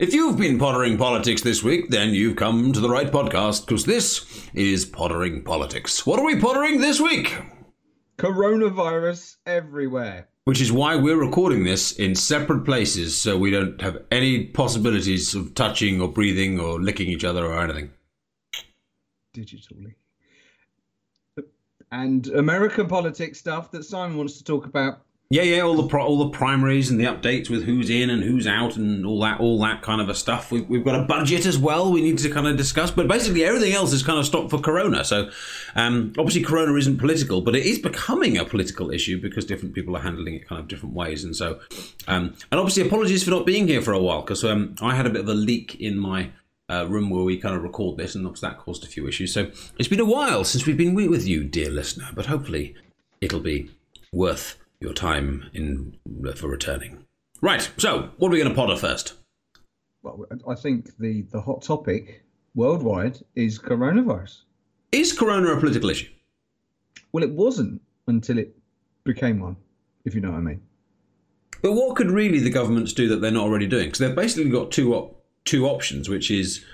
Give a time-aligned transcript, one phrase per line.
[0.00, 3.84] If you've been pottering politics this week, then you've come to the right podcast because
[3.84, 6.06] this is Pottering Politics.
[6.06, 7.36] What are we pottering this week?
[8.16, 10.26] Coronavirus everywhere.
[10.46, 15.34] Which is why we're recording this in separate places so we don't have any possibilities
[15.34, 17.90] of touching or breathing or licking each other or anything.
[19.34, 19.96] Digitally.
[21.92, 25.02] And American politics stuff that Simon wants to talk about.
[25.32, 28.20] Yeah, yeah, all the pro- all the primaries and the updates with who's in and
[28.20, 30.50] who's out and all that, all that kind of a stuff.
[30.50, 31.92] We've, we've got a budget as well.
[31.92, 34.58] We need to kind of discuss, but basically everything else is kind of stopped for
[34.58, 35.04] Corona.
[35.04, 35.30] So,
[35.76, 39.96] um, obviously Corona isn't political, but it is becoming a political issue because different people
[39.96, 41.22] are handling it kind of different ways.
[41.22, 41.60] And so,
[42.08, 45.06] um, and obviously apologies for not being here for a while because um, I had
[45.06, 46.32] a bit of a leak in my
[46.68, 49.32] uh, room where we kind of record this, and obviously that caused a few issues.
[49.32, 52.74] So it's been a while since we've been with you, dear listener, but hopefully
[53.20, 53.70] it'll be
[54.12, 55.96] worth your time in
[56.34, 57.04] for returning.
[57.40, 57.70] Right.
[57.76, 59.14] So, what are we going to potter first?
[60.02, 64.42] Well, I think the the hot topic worldwide is coronavirus.
[64.92, 66.08] Is corona a political issue?
[67.12, 68.56] Well, it wasn't until it
[69.04, 69.56] became one,
[70.04, 70.62] if you know what I mean.
[71.62, 73.86] But what could really the governments do that they're not already doing?
[73.86, 76.64] Because they've basically got two op- two options, which is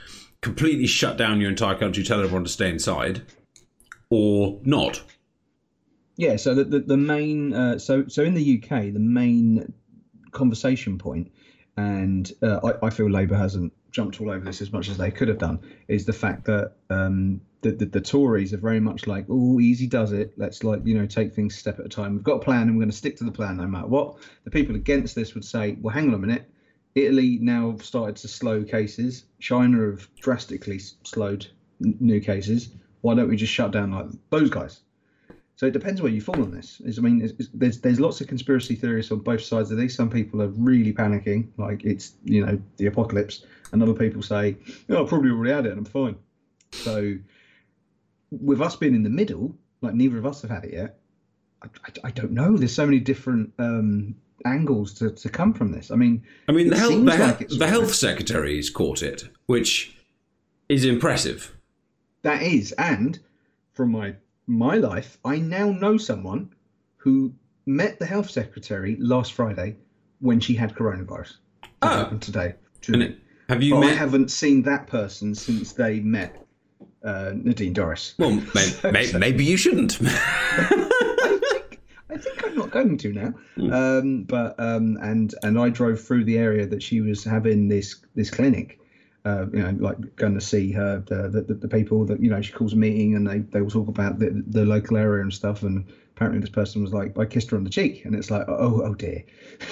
[0.43, 3.23] completely shut down your entire country, tell everyone to stay inside,
[4.11, 5.03] or not.
[6.17, 9.73] Yeah, so the the, the main uh, so so in the UK, the main
[10.33, 11.31] conversation point,
[11.77, 15.11] and uh, I, I feel Labour hasn't jumped all over this as much as they
[15.11, 19.07] could have done, is the fact that um, the, the, the Tories are very much
[19.07, 20.33] like, oh, easy does it.
[20.37, 22.15] Let's like you know take things step at a time.
[22.15, 24.17] We've got a plan, and we're going to stick to the plan no matter what.
[24.45, 26.49] The people against this would say, well, hang on a minute.
[26.95, 29.27] Italy now started to slow cases.
[29.39, 31.47] China have drastically slowed
[31.79, 32.71] new cases.
[33.03, 34.81] Why don't we just shut down like those guys?
[35.57, 36.83] So it depends where you fall on this.
[36.99, 39.95] I mean, it's, it's, there's there's lots of conspiracy theories on both sides of this.
[39.95, 44.57] Some people are really panicking, like it's you know the apocalypse, and other people say,
[44.91, 46.17] "Oh, I probably already had it, and I'm fine."
[46.73, 47.17] So
[48.31, 50.99] with us being in the middle, like neither of us have had it yet.
[51.63, 52.59] I, I, I don't know.
[52.59, 54.15] There's so many different um,
[54.45, 55.91] angles to, to come from this.
[55.91, 59.97] I mean, I mean, the health the, like the health secretary's caught it, which
[60.69, 61.57] is impressive.
[62.23, 63.19] That is, and
[63.73, 64.17] from my
[64.47, 66.55] my life, I now know someone
[66.97, 67.33] who
[67.67, 69.77] met the health secretary last Friday
[70.21, 71.37] when she had coronavirus.
[71.63, 71.89] That oh.
[71.89, 72.55] happened today.
[72.83, 73.19] To it,
[73.49, 73.93] have you but met?
[73.93, 76.45] I haven't seen that person since they met
[77.05, 78.15] uh, Nadine Dorries.
[78.19, 79.99] Well, maybe, so, maybe, maybe you shouldn't.
[80.03, 81.81] I, think,
[82.11, 83.35] I think I'm not going to now.
[83.57, 83.73] Mm.
[83.73, 87.97] Um, but um, and and I drove through the area that she was having this
[88.15, 88.81] this clinic
[89.27, 92.41] uh, you know, like going to see her, the, the, the, people that, you know,
[92.41, 95.35] she calls a meeting and they, they will talk about the, the local area and
[95.35, 95.65] stuff.
[95.65, 98.05] And apparently this person was like, I kissed her on the cheek.
[98.05, 99.25] And it's like, oh, oh dear.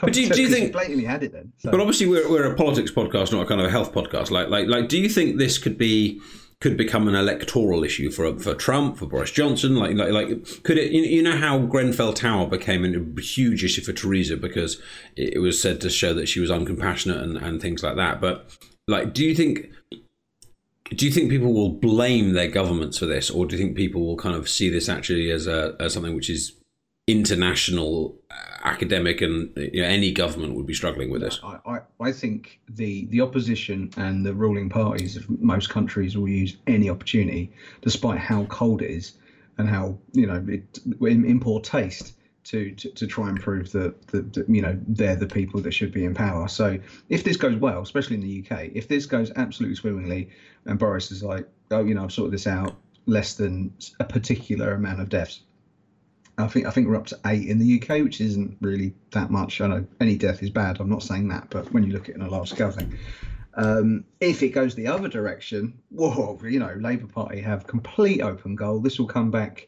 [0.00, 1.52] But do, do you think blatantly had it then?
[1.58, 1.72] So.
[1.72, 4.30] But obviously we're, we're a politics podcast, not a kind of a health podcast.
[4.30, 6.20] Like, like, like, do you think this could be,
[6.60, 9.76] could become an electoral issue for for Trump, for Boris Johnson.
[9.76, 10.92] Like, like, like could it?
[10.92, 14.80] You know how Grenfell Tower became a huge issue for Theresa because
[15.16, 18.20] it was said to show that she was uncompassionate and, and things like that.
[18.20, 18.50] But
[18.88, 19.70] like, do you think?
[20.90, 24.06] Do you think people will blame their governments for this, or do you think people
[24.06, 26.54] will kind of see this actually as a as something which is
[27.06, 28.34] international, uh,
[28.64, 31.38] academic, and you know, any government would be struggling with this?
[31.44, 36.28] I, I, I think the the opposition and the ruling parties of most countries will
[36.28, 39.12] use any opportunity, despite how cold it is
[39.58, 44.32] and how you know it, in poor taste to, to, try and prove that, that,
[44.32, 46.48] that, you know they're the people that should be in power.
[46.48, 46.78] So
[47.08, 50.30] if this goes well, especially in the UK, if this goes absolutely swimmingly,
[50.64, 54.72] and Boris is like, oh, you know, I've sorted this out, less than a particular
[54.72, 55.40] amount of deaths.
[56.38, 59.30] I think I think we're up to eight in the UK, which isn't really that
[59.30, 59.60] much.
[59.60, 60.80] I know any death is bad.
[60.80, 62.96] I'm not saying that, but when you look at it in a large scale thing,
[63.54, 68.54] um, if it goes the other direction, whoa, you know, Labour Party have complete open
[68.54, 68.78] goal.
[68.78, 69.66] This will come back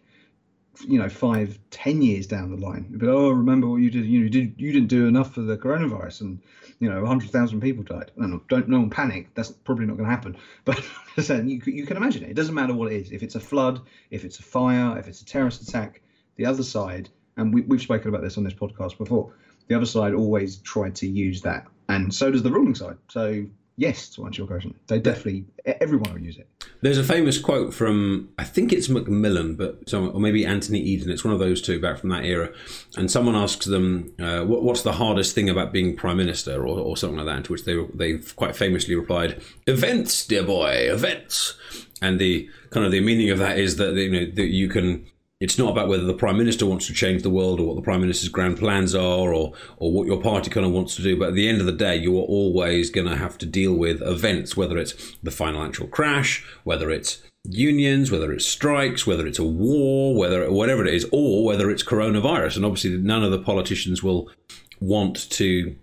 [0.86, 2.86] you know five ten years down the line.
[2.90, 5.42] But oh remember what you did you know you, did, you didn't do enough for
[5.42, 6.38] the coronavirus and
[6.78, 8.10] you know 100,000 people died.
[8.16, 9.34] No, don't no one panic.
[9.34, 10.36] That's probably not going to happen.
[10.64, 10.82] But
[11.28, 12.30] you, you can imagine it.
[12.30, 13.10] It doesn't matter what it is.
[13.10, 13.80] If it's a flood
[14.10, 16.02] if it's a fire if it's a terrorist attack
[16.36, 19.32] the other side and we, we've spoken about this on this podcast before
[19.70, 21.64] the other side always tried to use that.
[21.88, 22.96] And so does the ruling side.
[23.08, 23.46] So
[23.80, 26.48] yes to answer your question they definitely everyone will use it
[26.82, 31.10] there's a famous quote from I think it's Macmillan, but someone, or maybe Anthony Eden.
[31.10, 32.50] It's one of those two back from that era.
[32.96, 36.78] And someone asks them, uh, what, "What's the hardest thing about being prime minister?" or,
[36.78, 37.44] or something like that.
[37.44, 41.54] To which they they quite famously replied, "Events, dear boy, events."
[42.00, 45.04] And the kind of the meaning of that is that you know that you can
[45.40, 47.82] it's not about whether the prime minister wants to change the world or what the
[47.82, 51.18] prime minister's grand plans are or or what your party kind of wants to do.
[51.18, 53.74] But at the end of the day, you are always going to have to deal
[53.74, 59.38] with events, whether it's the financial crash, whether it's unions, whether it's strikes, whether it's
[59.38, 62.56] a war, whether whatever it is, or whether it's coronavirus.
[62.56, 64.30] And obviously, none of the politicians will
[64.78, 65.74] want to.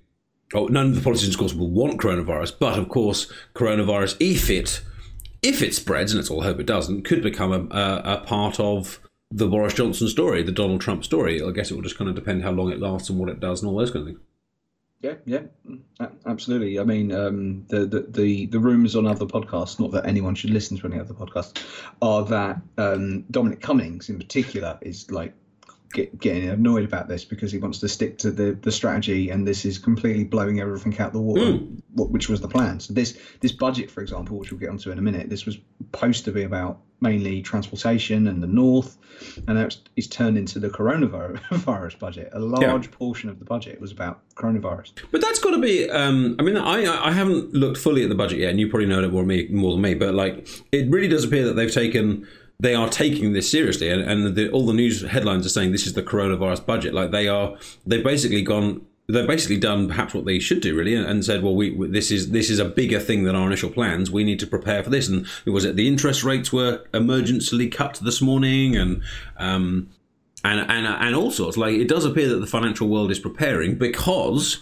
[0.54, 2.54] Oh, none of the politicians, of course, will want coronavirus.
[2.60, 4.82] But of course, coronavirus, if it
[5.42, 8.60] if it spreads, and let's all hope it doesn't, could become a, a, a part
[8.60, 9.00] of
[9.32, 11.42] the Boris Johnson story, the Donald Trump story.
[11.42, 13.40] I guess it will just kind of depend how long it lasts and what it
[13.40, 14.24] does and all those kind of things.
[15.00, 16.80] Yeah, yeah, absolutely.
[16.80, 20.50] I mean, um, the, the the the rumors on other podcasts, not that anyone should
[20.50, 21.64] listen to any other podcasts,
[22.02, 25.36] are that um, Dominic Cummings, in particular, is like
[25.94, 29.48] get, getting annoyed about this because he wants to stick to the, the strategy, and
[29.48, 31.80] this is completely blowing everything out the water, mm.
[31.94, 32.80] which was the plan.
[32.80, 35.60] So this this budget, for example, which we'll get onto in a minute, this was
[35.78, 38.98] supposed to be about mainly transportation and the north,
[39.48, 42.30] and now it's, it's turned into the coronavirus budget.
[42.34, 42.92] A large yeah.
[42.92, 44.94] portion of the budget was about coronavirus.
[45.12, 45.90] But that's got to be.
[45.90, 48.88] Um, I mean, I I haven't looked fully at the budget yet, and you probably
[48.88, 49.94] know it more me more than me.
[49.94, 52.28] But like, it really does appear that they've taken
[52.60, 55.86] they are taking this seriously, and, and the, all the news headlines are saying this
[55.86, 56.94] is the coronavirus budget.
[56.94, 57.56] Like they are,
[57.86, 58.86] they've basically gone.
[59.10, 62.32] They've basically done perhaps what they should do, really, and said, "Well, we this is
[62.32, 64.12] this is a bigger thing than our initial plans.
[64.12, 67.72] We need to prepare for this." And it was it the interest rates were emergently
[67.72, 69.02] cut this morning, and
[69.38, 69.90] um,
[70.44, 71.56] and and and all sorts.
[71.56, 74.60] Like it does appear that the financial world is preparing because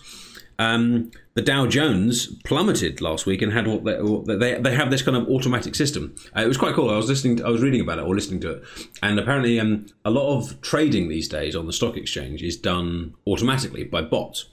[0.59, 4.89] um, the Dow Jones plummeted last week and had what they, what they, they have
[4.89, 6.15] this kind of automatic system.
[6.35, 6.89] Uh, it was quite cool.
[6.89, 8.63] I was listening, to, I was reading about it or listening to it,
[9.03, 13.13] and apparently um, a lot of trading these days on the stock exchange is done
[13.27, 14.45] automatically by bots.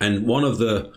[0.00, 0.92] And one of the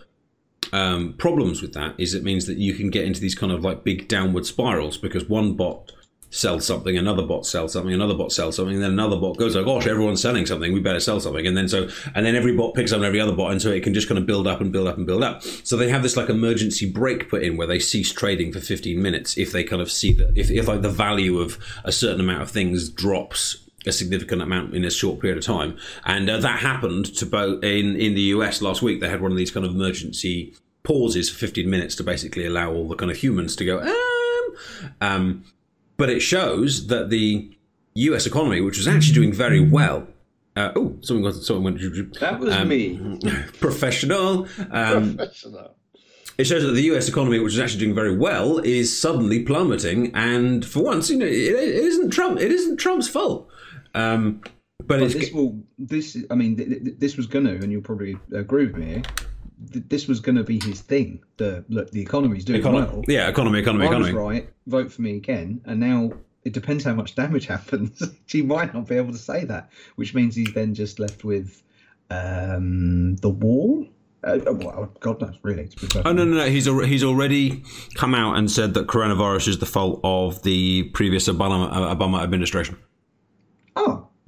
[0.72, 3.64] um, problems with that is it means that you can get into these kind of
[3.64, 5.90] like big downward spirals because one bot
[6.30, 9.56] sells something, another bot sells something, another bot sells something, and then another bot goes,
[9.56, 11.46] oh gosh, everyone's selling something, we better sell something.
[11.46, 13.82] And then so and then every bot picks up every other bot and so it
[13.82, 15.42] can just kind of build up and build up and build up.
[15.42, 19.00] So they have this like emergency brake put in where they cease trading for 15
[19.00, 22.20] minutes if they kind of see that if, if like the value of a certain
[22.20, 25.76] amount of things drops a significant amount in a short period of time.
[26.04, 29.00] And uh, that happened to both in, in the US last week.
[29.00, 32.72] They had one of these kind of emergency pauses for 15 minutes to basically allow
[32.72, 34.56] all the kind of humans to go, um,
[35.00, 35.44] um
[36.00, 37.54] but it shows that the
[37.94, 38.24] U.S.
[38.24, 40.06] economy, which was actually doing very well.
[40.56, 42.18] Uh, oh, someone got someone went.
[42.20, 42.98] That was um, me.
[43.60, 44.48] Professional.
[44.70, 45.76] Um, professional.
[46.38, 47.06] It shows that the U.S.
[47.06, 51.26] economy, which is actually doing very well, is suddenly plummeting, and for once, you know,
[51.26, 52.40] it, it isn't Trump.
[52.40, 53.50] It isn't Trump's fault.
[53.94, 54.40] Um,
[54.78, 55.62] but, but this will.
[55.78, 59.02] This, I mean, this was going to, and you'll probably agree with me
[59.60, 61.22] this was going to be his thing.
[61.36, 63.02] The look, the economy's doing well.
[63.06, 64.12] Yeah, economy, economy, I economy.
[64.12, 64.50] right.
[64.66, 65.60] Vote for me again.
[65.66, 66.12] And now
[66.44, 68.02] it depends how much damage happens.
[68.26, 71.62] he might not be able to say that, which means he's then just left with
[72.10, 73.86] um, the wall.
[74.22, 75.70] Uh, oh, well, God knows, really.
[76.04, 76.46] Oh no, no, no!
[76.46, 77.62] He's al- he's already
[77.94, 82.22] come out and said that coronavirus is the fault of the previous Obama uh, Obama
[82.22, 82.76] administration.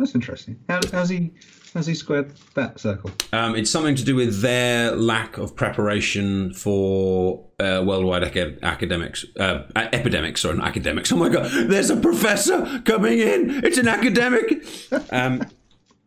[0.02, 0.58] That's interesting.
[0.68, 1.30] How, how's he?
[1.72, 3.12] How's he squared that circle?
[3.32, 9.24] Um, it's something to do with their lack of preparation for uh, worldwide ac- academics,
[9.38, 11.12] uh, epidemics, sorry, not academics.
[11.12, 13.64] Oh my god, there's a professor coming in.
[13.64, 14.64] It's an academic.
[15.10, 15.42] Um,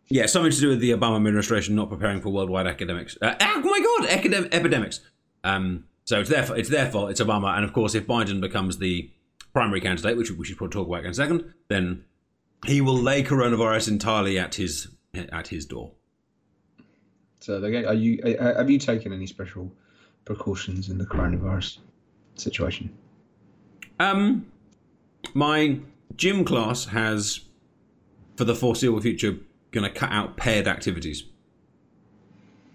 [0.10, 3.18] yeah, something to do with the Obama administration not preparing for worldwide academics.
[3.22, 5.00] Uh, oh my god, academic epidemics.
[5.44, 7.12] Um, so it's their it's their fault.
[7.12, 9.10] It's Obama, and of course, if Biden becomes the
[9.54, 12.04] primary candidate, which we should probably talk about in a second, then
[12.66, 15.92] he will lay coronavirus entirely at his at his door.
[17.40, 19.72] So, are you have you taken any special
[20.26, 21.78] precautions in the coronavirus
[22.36, 22.92] situation?
[24.00, 24.48] Um,
[25.34, 25.80] my
[26.16, 27.42] gym class has,
[28.36, 29.38] for the foreseeable future,
[29.72, 31.24] going to cut out paired activities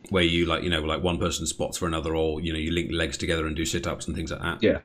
[0.09, 2.73] where you like you know like one person spots for another or you know you
[2.73, 4.62] link legs together and do sit-ups and things like that.
[4.62, 4.78] Yeah.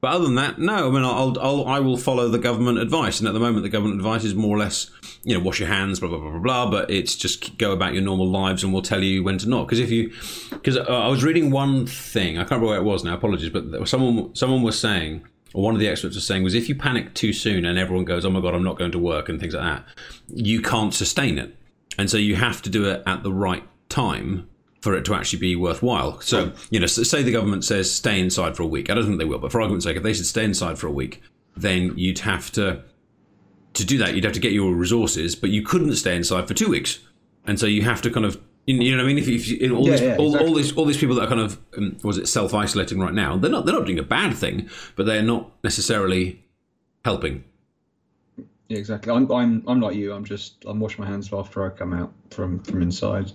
[0.00, 3.20] But other than that no i mean I'll, I'll i will follow the government advice.
[3.20, 4.90] And at the moment the government advice is more or less
[5.22, 7.92] you know wash your hands blah blah blah blah blah but it's just go about
[7.92, 9.66] your normal lives and we'll tell you when to not.
[9.66, 10.12] Because if you
[10.50, 13.50] because uh, i was reading one thing i can't remember where it was now apologies
[13.50, 15.22] but someone someone was saying
[15.54, 18.04] or one of the experts was saying was if you panic too soon and everyone
[18.04, 19.84] goes oh my god i'm not going to work and things like that
[20.34, 21.56] you can't sustain it.
[21.98, 24.48] And so you have to do it at the right time
[24.82, 26.20] for it to actually be worthwhile.
[26.20, 28.90] So, you know, say the government says stay inside for a week.
[28.90, 30.88] I don't think they will, but for argument's sake, if they said stay inside for
[30.88, 31.22] a week,
[31.56, 32.82] then you'd have to
[33.74, 34.14] to do that.
[34.14, 36.98] You'd have to get your resources, but you couldn't stay inside for two weeks,
[37.46, 38.38] and so you have to kind of.
[38.64, 39.18] You know what I mean?
[39.18, 40.48] If, if you, all, yeah, these, yeah, all, exactly.
[40.48, 43.12] all, these all these people that are kind of um, was it self isolating right
[43.12, 46.44] now, they're not they're not doing a bad thing, but they're not necessarily
[47.04, 47.42] helping.
[48.68, 49.12] Yeah, exactly.
[49.12, 50.14] I'm, I'm, I'm like you.
[50.14, 53.30] I'm just, I'm washing my hands after I come out from, from inside.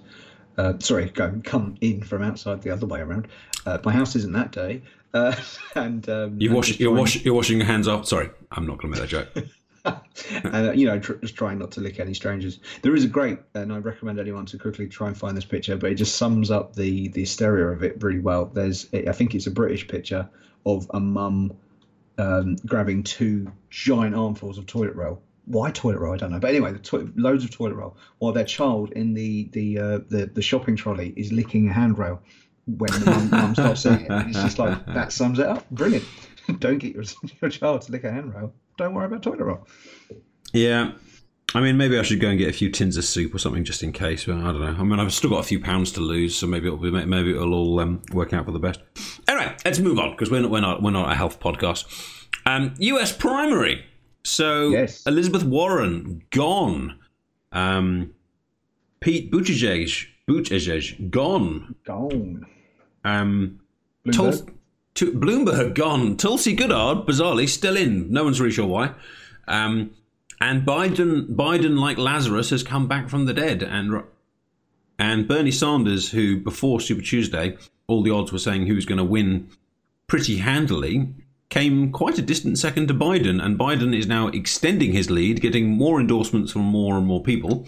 [0.58, 3.28] Uh, sorry, go come in from outside the other way around.
[3.66, 4.82] Uh, my house isn't that day,
[5.14, 5.36] uh,
[5.76, 8.08] and um, You wash, you're, trying- wash, you're washing your hands off.
[8.08, 9.48] Sorry, I'm not going to make that joke.
[10.44, 12.60] and uh, you know, tr- just trying not to lick any strangers.
[12.82, 15.78] There is a great, and I recommend anyone to quickly try and find this picture,
[15.78, 18.46] but it just sums up the the hysteria of it really well.
[18.46, 20.28] There's, I think it's a British picture
[20.66, 21.54] of a mum
[22.18, 25.22] um, grabbing two giant armfuls of toilet roll.
[25.48, 26.13] Why toilet roll?
[26.13, 26.39] I don't know.
[26.39, 30.00] But anyway, the to- loads of toilet roll, while their child in the the uh,
[30.10, 32.22] the, the shopping trolley is licking a handrail
[32.66, 34.12] when the mum, mum stops seeing it.
[34.12, 35.70] And it's just like that sums it up.
[35.72, 36.06] Brilliant.
[36.60, 37.04] don't get your,
[37.42, 38.54] your child to lick a handrail.
[38.77, 39.68] Don't worry about toilet roll.
[40.54, 40.94] Yeah.
[41.56, 43.63] I mean, maybe I should go and get a few tins of soup or something
[43.63, 44.25] just in case.
[44.25, 44.75] But I don't know.
[44.77, 47.32] I mean, I've still got a few pounds to lose, so maybe it'll be maybe
[47.32, 48.82] it'll all um, work out for the best.
[49.30, 51.86] Anyway, let's move on because we're not we're not we're not a health podcast.
[52.46, 53.13] Um, U.S.
[53.13, 53.86] primary.
[54.27, 55.05] So Yes.
[55.07, 57.00] Elizabeth Warren gone.
[57.51, 58.12] Um,
[59.00, 61.75] Pete Buttigieg Buttigieg gone.
[61.86, 62.46] Gone.
[63.03, 63.60] Um,
[64.05, 64.13] Bloomberg.
[64.46, 64.50] Tul-
[64.96, 66.17] to Bloomberg gone.
[66.17, 68.12] Tulsi Gabbard, bizarrely, still in.
[68.12, 68.93] No one's really sure why.
[69.48, 69.91] Um,
[70.41, 73.63] and Biden, Biden, like Lazarus, has come back from the dead.
[73.63, 74.03] And
[75.00, 77.55] and Bernie Sanders, who before Super Tuesday,
[77.86, 79.50] all the odds were saying he was going to win
[80.07, 81.07] pretty handily,
[81.50, 83.44] came quite a distant second to Biden.
[83.44, 87.66] And Biden is now extending his lead, getting more endorsements from more and more people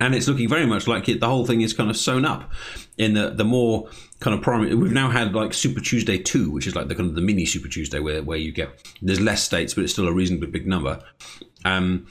[0.00, 2.52] and it's looking very much like it, the whole thing is kind of sewn up
[2.98, 3.88] in the the more
[4.20, 4.74] kind of primary.
[4.74, 7.44] We've now had like Super Tuesday two, which is like the kind of the mini
[7.44, 8.70] Super Tuesday where where you get
[9.02, 11.00] there's less states, but it's still a reasonably big number.
[11.64, 12.06] Um,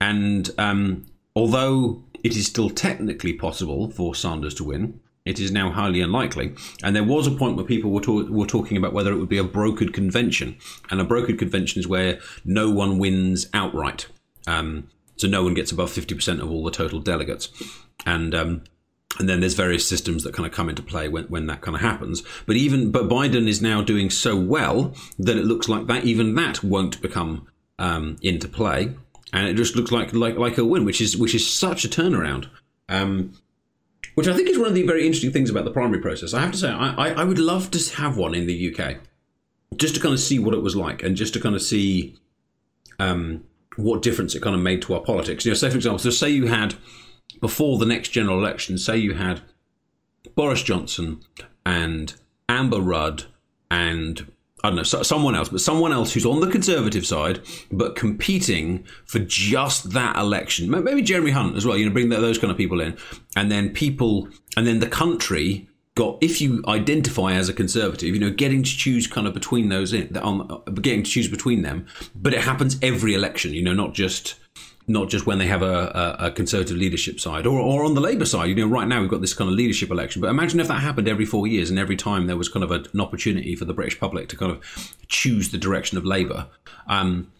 [0.00, 5.70] and um, although it is still technically possible for Sanders to win, it is now
[5.70, 6.54] highly unlikely.
[6.82, 9.28] And there was a point where people were, talk- were talking about whether it would
[9.28, 10.56] be a brokered convention.
[10.90, 14.06] And a brokered convention is where no one wins outright.
[14.46, 17.48] Um, so no one gets above 50% of all the total delegates.
[18.04, 18.64] And um,
[19.18, 21.76] and then there's various systems that kind of come into play when, when that kind
[21.76, 22.22] of happens.
[22.46, 26.34] But even but Biden is now doing so well that it looks like that even
[26.34, 27.46] that won't become
[27.78, 28.92] um, into play,
[29.32, 31.88] and it just looks like like like a win, which is which is such a
[31.88, 32.48] turnaround.
[32.88, 33.34] Um,
[34.14, 36.34] which I think is one of the very interesting things about the primary process.
[36.34, 38.98] I have to say, I, I, would love to have one in the UK,
[39.76, 42.16] just to kind of see what it was like, and just to kind of see
[42.98, 43.44] um,
[43.76, 45.44] what difference it kind of made to our politics.
[45.44, 46.76] You know, say for example, so say you had
[47.40, 49.42] before the next general election, say you had
[50.34, 51.20] Boris Johnson
[51.66, 52.14] and
[52.48, 53.24] Amber Rudd
[53.70, 54.30] and
[54.64, 58.82] I don't know someone else, but someone else who's on the Conservative side, but competing
[59.04, 60.70] for just that election.
[60.70, 61.76] Maybe Jeremy Hunt as well.
[61.76, 62.96] You know, bring those kind of people in,
[63.36, 66.16] and then people, and then the country got.
[66.22, 69.92] If you identify as a conservative, you know, getting to choose kind of between those
[69.92, 71.84] in, uh, getting to choose between them.
[72.14, 73.52] But it happens every election.
[73.52, 74.36] You know, not just
[74.86, 78.00] not just when they have a, a, a conservative leadership side or, or on the
[78.00, 78.48] Labour side.
[78.50, 80.80] You know, right now we've got this kind of leadership election, but imagine if that
[80.80, 83.64] happened every four years and every time there was kind of a, an opportunity for
[83.64, 86.48] the British public to kind of choose the direction of Labour.
[86.86, 87.32] Um,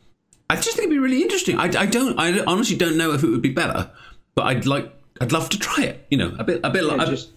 [0.49, 1.59] I just think it'd be really interesting.
[1.59, 3.91] I, I don't, I honestly don't know if it would be better,
[4.35, 6.07] but I'd like, I'd love to try it.
[6.11, 7.09] You know, a bit, a bit like.
[7.09, 7.31] just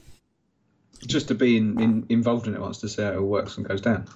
[1.06, 3.68] just to be in, in, involved in it once to see how it works and
[3.68, 4.08] goes down.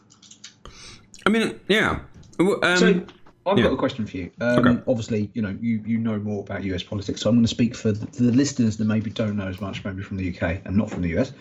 [1.25, 1.99] I mean, yeah.
[2.39, 3.05] Um, So
[3.45, 3.65] I've yeah.
[3.65, 4.31] got a question for you.
[4.39, 4.81] Um, Okay.
[4.87, 7.75] Obviously, you know you, you know more about US politics, so I'm going to speak
[7.75, 10.75] for the, the listeners that maybe don't know as much, maybe from the UK and
[10.75, 11.33] not from the US.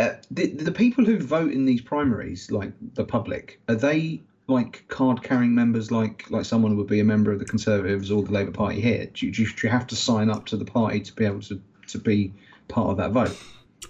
[0.00, 4.84] Uh, the, the people who vote in these primaries, like the public, are they like
[4.88, 8.50] card-carrying members, like like someone would be a member of the Conservatives or the Labour
[8.50, 9.06] Party here?
[9.06, 11.24] Do you, do you, do you have to sign up to the party to be
[11.24, 12.32] able to to be
[12.68, 13.36] part of that vote?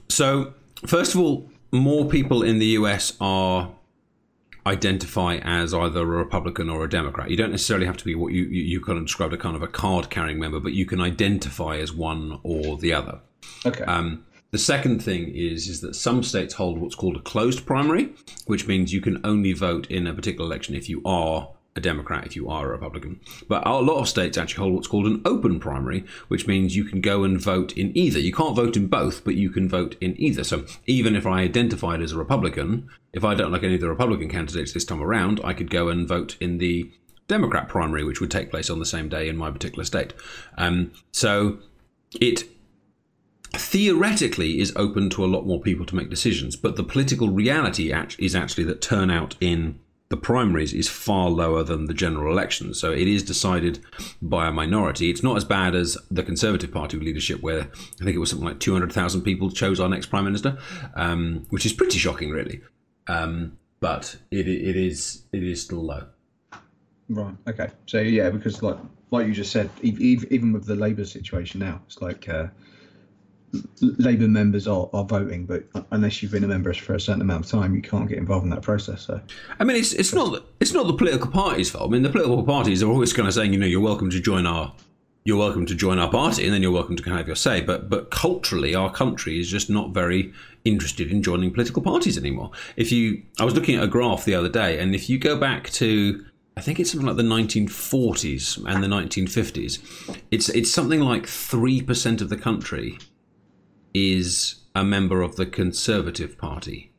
[0.08, 0.54] So,
[0.86, 3.70] first of all, more people in the US are
[4.66, 7.30] identify as either a Republican or a Democrat.
[7.30, 9.56] You don't necessarily have to be what you you, you kind of described a kind
[9.56, 13.20] of a card carrying member, but you can identify as one or the other.
[13.66, 13.84] Okay.
[13.84, 18.14] Um, the second thing is is that some states hold what's called a closed primary,
[18.46, 22.26] which means you can only vote in a particular election if you are a Democrat,
[22.26, 23.20] if you are a Republican.
[23.48, 26.84] But a lot of states actually hold what's called an open primary, which means you
[26.84, 28.20] can go and vote in either.
[28.20, 30.44] You can't vote in both, but you can vote in either.
[30.44, 33.88] So even if I identified as a Republican, if I don't like any of the
[33.88, 36.90] Republican candidates this time around, I could go and vote in the
[37.26, 40.12] Democrat primary, which would take place on the same day in my particular state.
[40.56, 41.58] Um, so
[42.20, 42.44] it
[43.52, 47.92] theoretically is open to a lot more people to make decisions, but the political reality
[48.18, 49.80] is actually that turnout in
[50.14, 52.72] the primaries is far lower than the general election.
[52.72, 53.80] So it is decided
[54.22, 55.10] by a minority.
[55.10, 58.46] It's not as bad as the Conservative Party leadership, where I think it was something
[58.46, 60.56] like 200,000 people chose our next prime minister,
[60.94, 62.60] um, which is pretty shocking, really.
[63.08, 66.06] Um, but it, it is it is still low.
[67.08, 67.34] Right.
[67.48, 67.70] Okay.
[67.86, 68.78] So yeah, because like
[69.10, 72.46] like you just said, even with the Labour situation now, it's like uh,
[73.80, 77.44] Labour members are, are voting, but unless you've been a member for a certain amount
[77.44, 79.02] of time, you can't get involved in that process.
[79.02, 79.20] So,
[79.58, 81.88] I mean, it's it's not it's not the political parties' fault.
[81.88, 84.20] I mean, the political parties are always kind of saying, you know, you're welcome to
[84.20, 84.74] join our
[85.24, 87.36] you're welcome to join our party, and then you're welcome to kind of have your
[87.36, 87.60] say.
[87.60, 90.32] But but culturally, our country is just not very
[90.64, 92.50] interested in joining political parties anymore.
[92.76, 95.36] If you, I was looking at a graph the other day, and if you go
[95.38, 96.24] back to
[96.56, 100.16] I think it's something like the 1940s and the 1950s.
[100.30, 102.98] It's it's something like three percent of the country
[103.94, 106.90] is a member of the Conservative Party.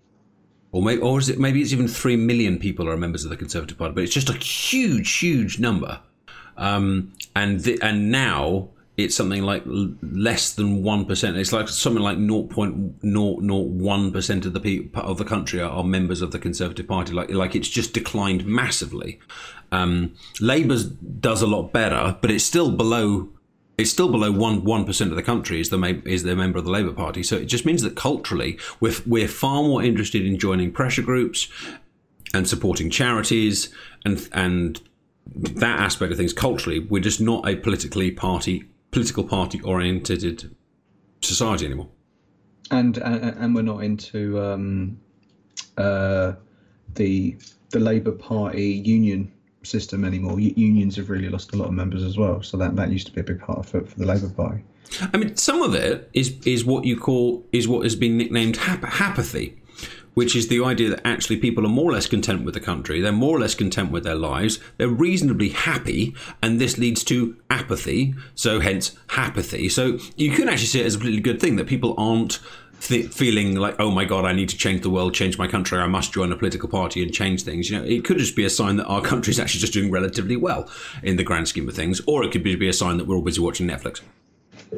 [0.72, 3.38] Or maybe, or is it maybe it's even three million people are members of the
[3.38, 6.00] Conservative Party, but it's just a huge, huge number.
[6.58, 11.38] Um, and and now it's something like less than one percent.
[11.38, 16.22] It's like something like 0.001 percent of the people of the country are, are, members
[16.22, 17.14] of the Conservative Party.
[17.14, 19.20] Like like it's just declined massively.
[19.72, 23.30] Um, Labour's does a lot better, but it's still below
[23.78, 26.66] it's still below one one percent of the country is the is the member of
[26.66, 27.24] the Labour Party.
[27.24, 31.50] So it just means that culturally we're we're far more interested in joining pressure groups
[32.34, 33.70] and supporting charities
[34.04, 34.82] and and
[35.28, 40.56] that aspect of things culturally we're just not a politically party political party oriented
[41.22, 41.90] society anymore.
[42.72, 45.00] And and, and we're not into um,
[45.78, 46.34] uh,
[46.94, 47.38] the
[47.72, 49.32] the Labour Party union
[49.66, 50.40] system anymore.
[50.40, 52.42] unions have really lost a lot of members as well.
[52.42, 54.64] So that, that used to be a big part of it for the Labour Party.
[55.14, 58.58] I mean, some of it is is what you call is what has been nicknamed
[58.58, 59.58] hap- apathy,
[60.14, 63.02] which is the idea that actually people are more or less content with the country,
[63.02, 67.36] they're more or less content with their lives, they're reasonably happy, and this leads to
[67.50, 68.14] apathy.
[68.36, 69.70] So hence apathy.
[69.70, 72.40] So you can actually see it as a really good thing that people aren't
[72.82, 75.80] th- feeling like, oh my god, I need to change the world, change my country,
[75.80, 77.70] I must join a political party and change things.
[77.70, 79.92] You know, it could just be a sign that our country is actually just doing
[79.92, 80.70] relatively well
[81.04, 83.22] in the grand scheme of things, or it could be a sign that we're all
[83.22, 84.02] busy watching Netflix.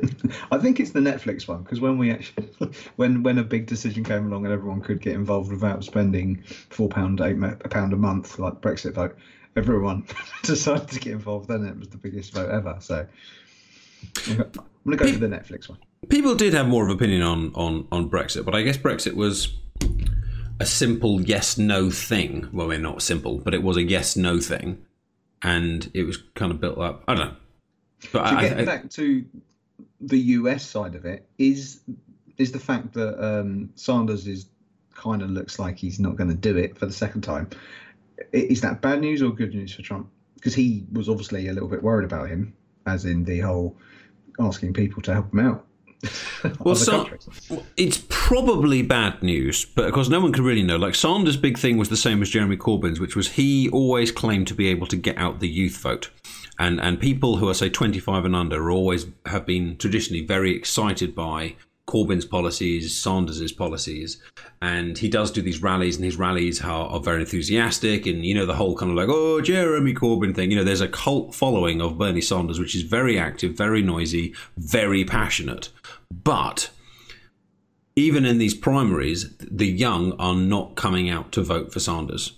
[0.52, 2.50] I think it's the Netflix one because when we actually,
[2.96, 6.90] when when a big decision came along and everyone could get involved without spending four
[6.90, 9.18] pound eight a pound a month like Brexit vote,
[9.56, 10.06] everyone
[10.44, 11.48] decided to get involved.
[11.48, 12.78] Then it was the biggest vote ever.
[12.80, 13.08] So
[14.28, 14.38] I'm
[14.86, 15.80] gonna go for the Netflix one
[16.10, 19.14] people did have more of an opinion on, on, on Brexit, but I guess Brexit
[19.14, 19.56] was
[20.60, 22.48] a simple yes no thing.
[22.52, 24.86] Well, we're not simple, but it was a yes no thing,
[25.42, 27.04] and it was kind of built up.
[27.08, 27.36] I don't know.
[28.12, 29.26] But to I, get I, back to
[30.02, 31.82] the US side of it, is
[32.38, 34.48] is the fact that um, Sanders is
[34.94, 37.50] kind of looks like he's not going to do it for the second time.
[38.32, 40.10] Is that bad news or good news for Trump?
[40.36, 42.54] Because he was obviously a little bit worried about him,
[42.88, 43.76] as in the whole
[44.40, 45.66] asking people to help them out.
[46.60, 47.10] Well, so,
[47.76, 50.78] it's probably bad news, but of course, no one can really know.
[50.78, 54.48] Like Sanders' big thing was the same as Jeremy Corbyn's, which was he always claimed
[54.48, 56.12] to be able to get out the youth vote,
[56.60, 61.16] and and people who are say 25 and under always have been traditionally very excited
[61.16, 61.56] by
[61.88, 64.22] Corbyn's policies, Sanders's policies,
[64.62, 68.36] and he does do these rallies, and his rallies are, are, very enthusiastic, and you
[68.36, 70.52] know the whole kind of like oh Jeremy Corbyn thing.
[70.52, 74.36] You know, there's a cult following of Bernie Sanders, which is very active, very noisy,
[74.58, 75.70] very passionate,
[76.12, 76.70] but
[77.96, 82.34] even in these primaries, the young are not coming out to vote for Sanders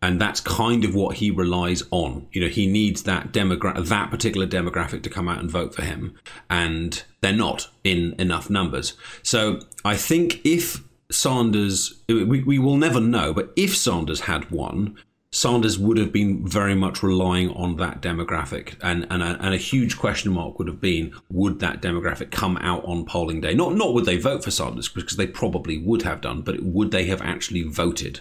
[0.00, 2.26] and that's kind of what he relies on.
[2.32, 5.82] You know, he needs that demogra- that particular demographic to come out and vote for
[5.82, 6.14] him,
[6.48, 8.94] and they're not in enough numbers.
[9.22, 14.96] So I think if Sanders, we, we will never know, but if Sanders had won,
[15.30, 19.58] Sanders would have been very much relying on that demographic, and and a, and a,
[19.58, 23.52] huge question mark would have been: Would that demographic come out on polling day?
[23.52, 26.92] Not not would they vote for Sanders because they probably would have done, but would
[26.92, 28.20] they have actually voted?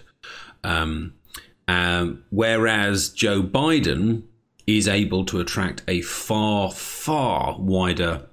[0.66, 1.13] Um,
[1.67, 4.23] um, whereas Joe Biden
[4.65, 8.27] is able to attract a far, far wider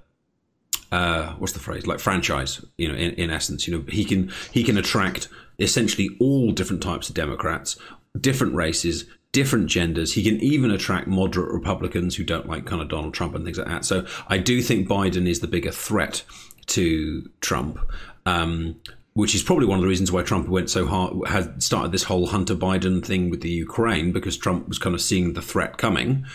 [0.91, 1.87] uh, what's the phrase?
[1.87, 5.27] Like franchise you know in, in essence you know he can he can attract
[5.59, 7.77] essentially all different types of democrats
[8.19, 10.13] different races different genders.
[10.13, 13.57] He can even attract moderate republicans who don't like kind of donald trump and things
[13.57, 13.83] like that.
[13.83, 16.23] So i do think biden is the bigger threat
[16.67, 17.79] to trump.
[18.25, 18.79] Um,
[19.15, 22.03] which is probably one of the reasons why Trump went so hard, had started this
[22.03, 25.77] whole Hunter Biden thing with the Ukraine, because Trump was kind of seeing the threat
[25.77, 26.25] coming.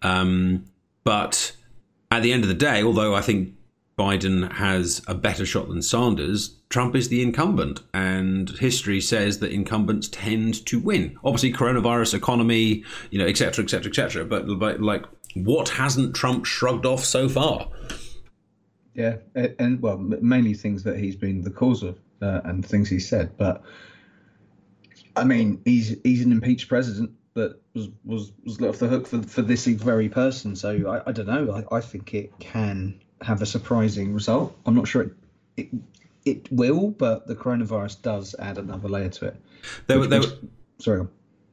[0.00, 0.64] Um,
[1.04, 1.52] but
[2.10, 3.52] at the end of the day, although I think
[3.98, 9.52] Biden has a better shot than Sanders, Trump is the incumbent, and history says that
[9.52, 11.18] incumbents tend to win.
[11.22, 14.24] Obviously, coronavirus, economy, you know, etc., etc., etc.
[14.24, 17.68] But, but like, what hasn't Trump shrugged off so far?
[18.94, 22.98] Yeah, and well, mainly things that he's been the cause of uh, and things he
[22.98, 23.36] said.
[23.36, 23.62] But
[25.16, 29.06] I mean, he's he's an impeached president, that was was was let off the hook
[29.06, 30.56] for for this very person.
[30.56, 31.52] So I, I don't know.
[31.70, 34.56] I, I think it can have a surprising result.
[34.66, 35.12] I'm not sure it
[35.56, 35.68] it,
[36.24, 39.36] it will, but the coronavirus does add another layer to it.
[39.86, 40.34] There, Which- there, which-
[40.78, 41.06] sorry.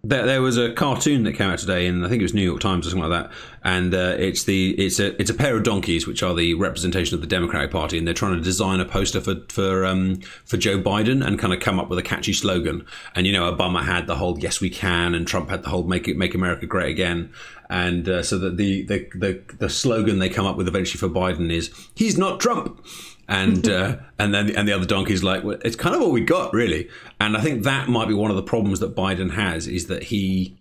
[0.04, 2.44] There, there was a cartoon that came out today, and I think it was New
[2.44, 3.32] York Times or something like that.
[3.64, 7.16] And uh, it's the it's a it's a pair of donkeys, which are the representation
[7.16, 10.56] of the Democratic Party, and they're trying to design a poster for for um, for
[10.56, 12.86] Joe Biden and kind of come up with a catchy slogan.
[13.16, 15.84] And you know, Obama had the whole "Yes, we can," and Trump had the whole
[15.84, 17.32] "Make it Make America Great Again."
[17.70, 21.10] And uh, so that the, the the the slogan they come up with eventually for
[21.10, 22.86] Biden is "He's not Trump."
[23.28, 26.22] And uh, and then and the other donkey's like, well, it's kind of all we
[26.22, 26.90] got, really.
[27.20, 30.04] And I think that might be one of the problems that Biden has is that
[30.04, 30.58] he,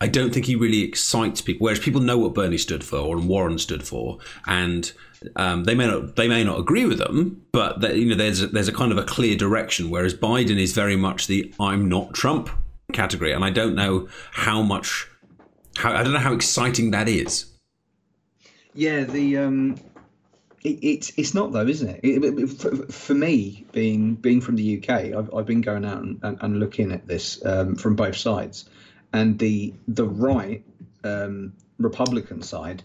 [0.00, 1.64] I don't think he really excites people.
[1.64, 4.92] Whereas people know what Bernie stood for or Warren stood for, and
[5.36, 8.46] um, they may not they may not agree with them, but you know there's a,
[8.46, 9.90] there's a kind of a clear direction.
[9.90, 12.48] Whereas Biden is very much the I'm not Trump
[12.92, 15.08] category, and I don't know how much.
[15.76, 17.46] How, I don't know how exciting that is.
[18.74, 19.76] Yeah, the um,
[20.64, 22.00] it, it's it's not though, isn't it?
[22.02, 26.02] It- it- for, for me, being being from the UK, I've, I've been going out
[26.02, 28.68] and, and, and looking at this um, from both sides,
[29.12, 30.64] and the the right
[31.04, 32.82] um, Republican side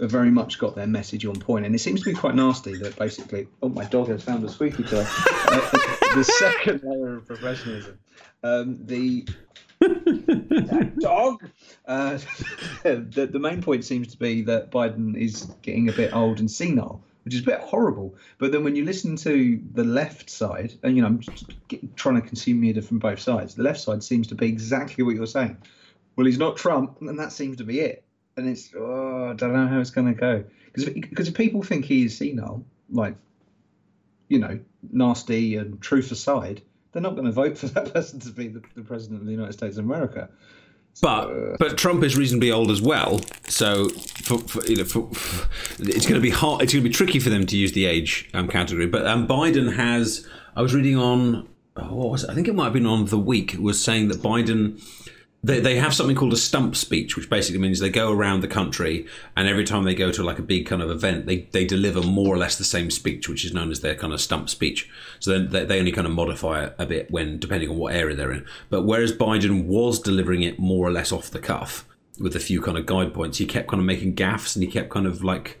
[0.00, 1.42] have very much got their message on point.
[1.44, 4.44] point, and it seems to be quite nasty that basically, oh, my dog has found
[4.44, 5.04] a squeaky toy.
[5.50, 7.98] Uh, the second layer of professionalism,
[8.42, 9.26] um, the
[11.00, 11.42] dog.
[11.86, 12.18] Uh,
[12.82, 16.50] the, the main point seems to be that Biden is getting a bit old and
[16.50, 18.14] senile, which is a bit horrible.
[18.38, 21.44] But then when you listen to the left side, and you know, I'm just
[21.94, 25.14] trying to consume media from both sides, the left side seems to be exactly what
[25.14, 25.58] you're saying.
[26.16, 28.02] Well, he's not Trump, and that seems to be it.
[28.38, 30.42] And it's, oh, I don't know how it's going to go.
[30.72, 33.14] Because if people think he is senile, like,
[34.28, 34.58] you know,
[34.90, 36.62] nasty and truth aside,
[36.92, 39.32] they're not going to vote for that person to be the, the president of the
[39.32, 40.30] United States of America.
[41.02, 43.20] But uh, but Trump is reasonably old as well,
[43.58, 45.10] so for, for, you know, for,
[45.80, 46.62] it's going to be hard.
[46.62, 48.86] It's going to be tricky for them to use the age um, category.
[48.86, 50.24] But um, Biden has.
[50.54, 51.48] I was reading on.
[51.76, 52.30] oh, What was it?
[52.30, 53.56] I think it might have been on the week.
[53.58, 54.80] Was saying that Biden.
[55.42, 58.48] They, they have something called a stump speech, which basically means they go around the
[58.48, 61.64] country, and every time they go to like a big kind of event, they, they
[61.64, 64.48] deliver more or less the same speech, which is known as their kind of stump
[64.48, 64.90] speech.
[65.20, 67.94] So then they, they only kind of modify it a bit when depending on what
[67.94, 68.46] area they're in.
[68.68, 71.84] But whereas Biden was delivering it more or less off the cuff
[72.20, 74.70] with a few kind of guide points, he kept kind of making gaffes and he
[74.70, 75.58] kept kind of like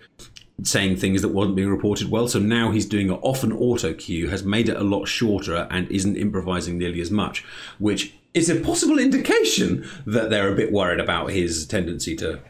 [0.62, 2.28] saying things that wasn't being reported well.
[2.28, 5.68] So now he's doing it off an auto cue, has made it a lot shorter,
[5.70, 7.44] and isn't improvising nearly as much,
[7.78, 12.40] which is a possible indication that they're a bit worried about his tendency to.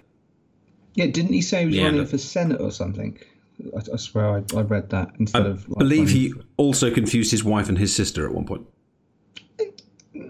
[0.94, 3.18] Yeah, didn't he say he was Yeah, running for Senate or something?
[3.76, 5.68] I, I swear I, I read that instead of.
[5.68, 8.66] Like, I believe running he also confused his wife and his sister at one point.
[9.60, 9.64] Eh,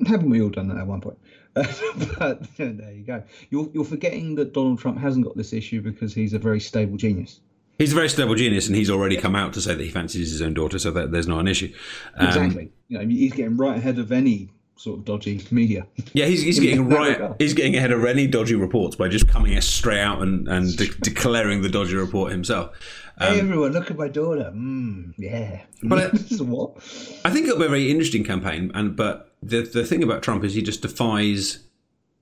[0.06, 1.18] haven't we all done that at one point?
[2.18, 3.22] but there you go.
[3.50, 6.96] You're, you're forgetting that Donald Trump hasn't got this issue because he's a very stable
[6.96, 7.40] genius.
[7.78, 10.32] He's a very stable genius, and he's already come out to say that he fancies
[10.32, 11.72] his own daughter, so that there's not an issue.
[12.16, 12.72] Um, Exactly.
[12.88, 15.86] You know, he's getting right ahead of any sort of dodgy media.
[16.14, 17.32] Yeah, he's, he's getting right.
[17.38, 20.94] He's getting ahead of any dodgy reports by just coming straight out and, and de-
[21.00, 22.70] declaring the dodgy report himself.
[23.18, 24.52] hey everyone, look at my daughter.
[24.54, 25.62] Mm, yeah.
[25.82, 26.76] But this what?
[27.24, 30.44] I think it'll be a very interesting campaign, and but the the thing about Trump
[30.44, 31.64] is he just defies.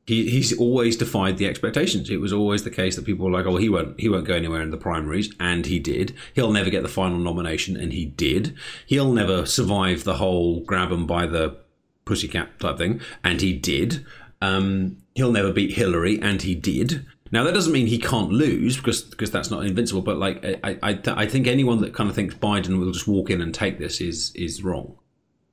[0.07, 2.11] He, he's always defied the expectations.
[2.11, 4.35] It was always the case that people were like, "Oh, he won't, he won't go
[4.35, 6.15] anywhere in the primaries," and he did.
[6.33, 8.55] He'll never get the final nomination, and he did.
[8.87, 11.59] He'll never survive the whole grab him by the
[12.07, 14.07] pussycat type thing, and he did.
[14.41, 17.05] Um, he'll never beat Hillary, and he did.
[17.33, 20.01] Now that doesn't mean he can't lose because because that's not invincible.
[20.01, 23.29] But like I I, I think anyone that kind of thinks Biden will just walk
[23.31, 24.97] in and take this is is wrong.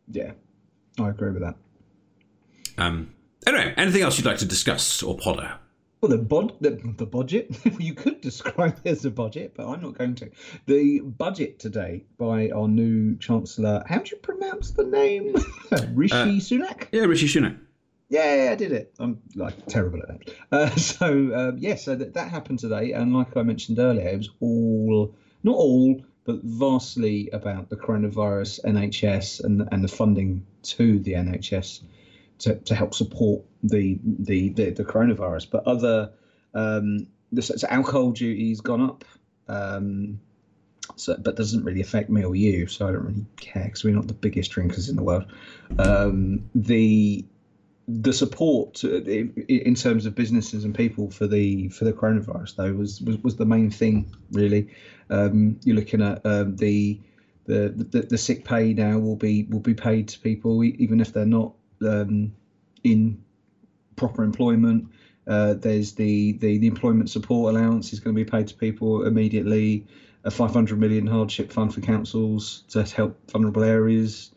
[0.10, 0.34] Yeah,
[1.00, 1.56] I agree with that.
[2.78, 3.14] Um,
[3.46, 5.58] anyway, anything else you'd like to discuss or podder?
[6.04, 7.58] Well, the bod, the, the budget.
[7.80, 10.30] you could describe it as a budget, but I'm not going to.
[10.66, 13.82] The budget today by our new chancellor.
[13.88, 15.34] How do you pronounce the name?
[15.94, 16.90] Rishi Uh, Sunak.
[16.92, 17.58] Yeah, Rishi Sunak.
[18.10, 18.94] Yeah, I did it.
[19.00, 20.36] I'm like terrible at that.
[20.52, 24.18] Uh, so um, yeah, so that, that happened today, and like I mentioned earlier, it
[24.18, 31.00] was all not all, but vastly about the coronavirus, NHS, and and the funding to
[31.00, 31.80] the NHS
[32.44, 35.50] to, to help support the the the, the coronavirus.
[35.50, 36.12] But other
[36.54, 37.08] um,
[37.40, 39.06] so alcohol duty's gone up.
[39.48, 40.20] Um,
[40.98, 43.96] so, but doesn't really affect me or you, so I don't really care because we're
[43.96, 45.26] not the biggest drinkers in the world.
[45.80, 47.26] Um, the
[47.88, 53.02] the support in terms of businesses and people for the for the coronavirus though was
[53.02, 54.68] was, was the main thing really.
[55.10, 57.00] Um, you're looking at um, the,
[57.46, 61.14] the the the sick pay now will be will be paid to people even if
[61.14, 61.54] they're not
[61.88, 62.34] um,
[62.84, 63.24] in
[63.96, 64.90] proper employment.
[65.26, 69.06] Uh, there's the, the the employment support allowance is going to be paid to people
[69.06, 69.86] immediately.
[70.26, 74.32] A 500 million hardship fund for councils to help vulnerable areas.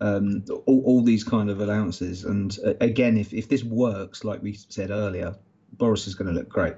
[0.00, 2.24] Um, all, all these kind of allowances.
[2.24, 5.36] And uh, again, if, if this works, like we said earlier,
[5.72, 6.74] Boris is going to look great.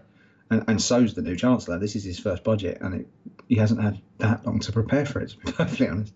[0.50, 1.78] And, and so's the new chancellor.
[1.78, 3.08] This is his first budget, and it,
[3.48, 5.30] he hasn't had that long to prepare for it.
[5.30, 6.14] To be perfectly honest.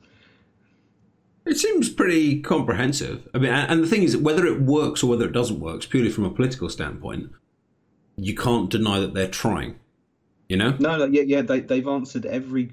[1.49, 3.27] It seems pretty comprehensive.
[3.33, 6.11] I mean, and the thing is, whether it works or whether it doesn't work, purely
[6.11, 7.33] from a political standpoint,
[8.17, 9.81] you can't deny that they're trying.
[10.51, 10.77] You know?
[10.79, 11.41] No, no, yeah, yeah.
[11.41, 12.73] They they've answered every.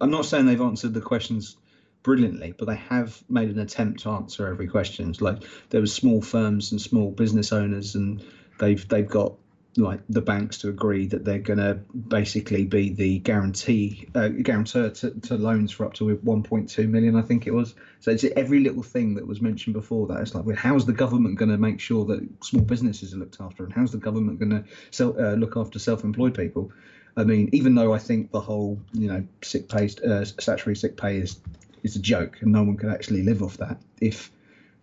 [0.00, 1.56] I'm not saying they've answered the questions
[2.02, 5.14] brilliantly, but they have made an attempt to answer every question.
[5.20, 8.24] Like there was small firms and small business owners, and
[8.58, 9.34] they've they've got
[9.76, 11.74] like the banks to agree that they're going to
[12.08, 17.22] basically be the guarantee uh, guarantor to, to, loans for up to 1.2 million, I
[17.22, 17.74] think it was.
[18.00, 20.20] So it's every little thing that was mentioned before that.
[20.20, 23.40] It's like, well, how's the government going to make sure that small businesses are looked
[23.40, 26.70] after, and how's the government going to uh, look after self-employed people?
[27.16, 30.96] I mean, even though I think the whole you know sick pay, uh, statutory sick
[30.96, 31.40] pay is
[31.82, 33.80] is a joke, and no one can actually live off that.
[34.00, 34.30] If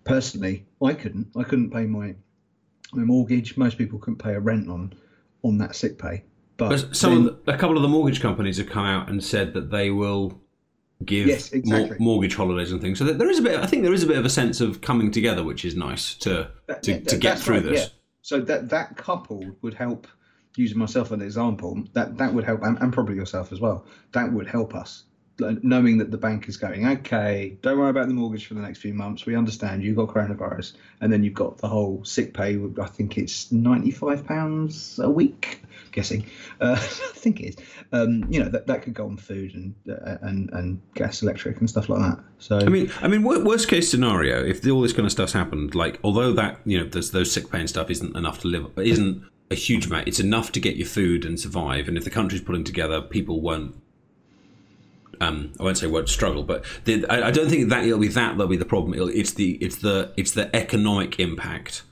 [0.04, 2.16] personally, I couldn't, I couldn't pay my
[2.94, 3.58] my mortgage.
[3.58, 4.94] Most people couldn't pay a rent on
[5.44, 6.24] on that sick pay.
[6.58, 9.24] But, but some then, the, a couple of the mortgage companies have come out and
[9.24, 10.40] said that they will
[11.04, 11.98] give yes, exactly.
[12.00, 13.00] mortgage holidays and things.
[13.00, 13.60] So there is a bit.
[13.60, 16.14] I think there is a bit of a sense of coming together, which is nice
[16.16, 17.82] to that, to, yeah, to get through right, this.
[17.82, 17.88] Yeah.
[18.22, 20.08] So that that coupled would help.
[20.58, 23.86] Using myself as an example, that that would help, and, and probably yourself as well.
[24.12, 25.06] That would help us
[25.62, 28.80] knowing that the bank is going, okay, don't worry about the mortgage for the next
[28.80, 29.26] few months.
[29.26, 32.60] We understand you've got coronavirus, and then you've got the whole sick pay.
[32.82, 35.62] I think it's ninety-five pounds a week.
[35.92, 36.26] Guessing,
[36.62, 37.56] uh, I think it is.
[37.92, 41.60] Um, you know that, that could go on food and uh, and and gas, electric,
[41.60, 42.24] and stuff like that.
[42.40, 45.76] So I mean, I mean, worst case scenario, if all this kind of stuff's happened,
[45.76, 48.68] like although that you know, there's those sick pay and stuff isn't enough to live,
[48.78, 50.08] isn't a huge amount.
[50.08, 51.88] It's enough to get your food and survive.
[51.88, 53.76] And if the country's pulling together, people won't
[55.22, 58.08] um, I won't say won't struggle, but the, I, I, don't think that it'll be
[58.08, 58.96] that that'll be the problem.
[58.96, 61.84] It'll, it's the it's the it's the economic impact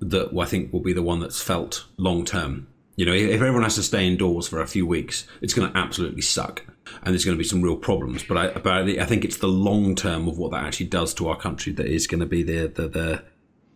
[0.00, 2.68] that I think will be the one that's felt long term.
[2.94, 5.70] You know, if, if everyone has to stay indoors for a few weeks, it's going
[5.70, 6.64] to absolutely suck,
[7.02, 8.22] and there's going to be some real problems.
[8.22, 11.28] But I, but I think it's the long term of what that actually does to
[11.28, 13.24] our country that is going to be the the the,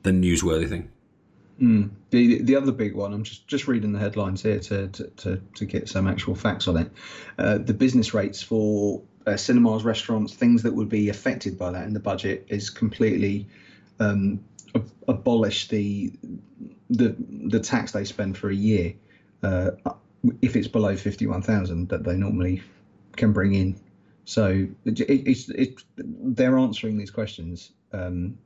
[0.04, 0.90] the newsworthy thing.
[1.60, 1.90] Mm.
[2.10, 5.36] The the other big one, I'm just just reading the headlines here to to, to,
[5.54, 6.90] to get some actual facts on it.
[7.38, 11.86] Uh, the business rates for uh, cinemas, restaurants, things that would be affected by that
[11.86, 13.46] in the budget is completely
[14.00, 14.40] um,
[14.74, 16.12] ab- abolish the
[16.90, 17.14] the
[17.48, 18.94] the tax they spend for a year
[19.42, 19.70] uh,
[20.40, 22.62] if it's below fifty one thousand that they normally
[23.16, 23.78] can bring in.
[24.24, 27.72] So it, it, it, they're answering these questions.
[27.92, 28.38] Um,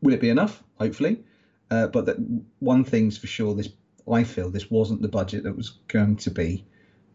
[0.00, 0.62] will it be enough?
[0.78, 1.22] Hopefully.
[1.70, 2.16] Uh, but that
[2.60, 3.68] one thing's for sure, this
[4.10, 6.64] I feel this wasn't the budget that was going to be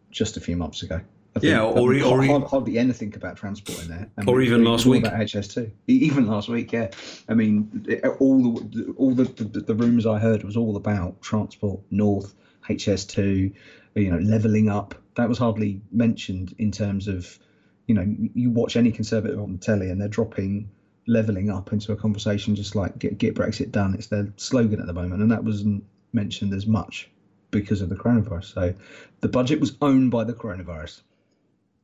[0.09, 0.99] just a few months ago.
[1.39, 5.05] yeah, or, or, or hardly, hardly anything about transport in there, or even last week
[5.05, 5.71] about HS2.
[5.87, 6.89] Even last week, yeah.
[7.29, 7.85] I mean,
[8.19, 12.35] all the all the, the, the rumors I heard was all about transport north,
[12.69, 13.53] HS2,
[13.95, 14.95] you know, leveling up.
[15.15, 17.39] That was hardly mentioned in terms of,
[17.87, 20.69] you know, you watch any conservative on the telly and they're dropping
[21.11, 23.93] leveling up into a conversation just like get get Brexit done.
[23.93, 27.09] It's their slogan at the moment, and that wasn't mentioned as much
[27.51, 28.53] because of the coronavirus.
[28.53, 28.73] So
[29.19, 31.01] the budget was owned by the coronavirus.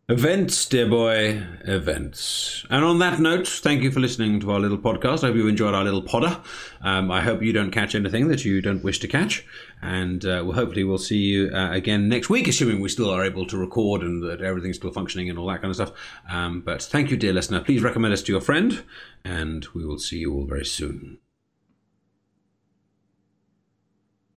[0.10, 2.66] Events, dear boy, events.
[2.70, 5.22] And on that note, thank you for listening to our little podcast.
[5.22, 6.42] I hope you enjoyed our little podder.
[6.82, 9.46] Um, I hope you don't catch anything that you don't wish to catch.
[9.82, 13.26] And uh, well, hopefully, we'll see you uh, again next week, assuming we still are
[13.26, 15.92] able to record and that everything's still functioning and all that kind of stuff.
[16.30, 17.60] Um, but thank you, dear listener.
[17.60, 18.86] Please recommend us to your friend,
[19.26, 21.18] and we will see you all very soon.